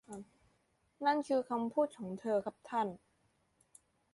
[1.05, 2.87] นั่นคือคำพูดของเธอครับท่าน